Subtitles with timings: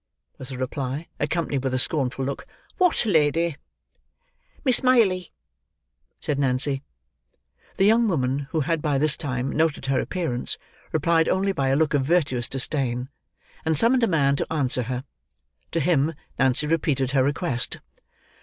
[0.39, 2.47] was the reply, accompanied with a scornful look.
[2.79, 3.57] "What lady?"
[4.65, 5.31] "Miss Maylie,"
[6.19, 6.81] said Nancy.
[7.77, 10.57] The young woman, who had by this time, noted her appearance,
[10.91, 13.09] replied only by a look of virtuous disdain;
[13.63, 15.03] and summoned a man to answer her.
[15.71, 17.77] To him, Nancy repeated her request.